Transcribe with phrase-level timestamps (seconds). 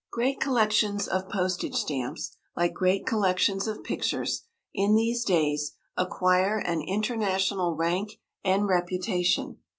[0.11, 6.81] Great collections of postage stamps, like great collections of pictures, in these days acquire an
[6.81, 9.59] international rank and reputation.